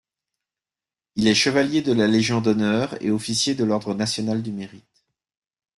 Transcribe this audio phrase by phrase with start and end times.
[1.15, 5.05] Il est chevalier de la Légion d'honneur et officier de l'ordre national du Mérite.